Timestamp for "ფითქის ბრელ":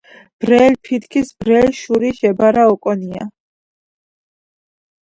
0.87-1.69